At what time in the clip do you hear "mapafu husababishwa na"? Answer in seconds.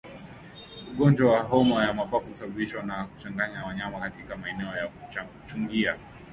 1.93-3.05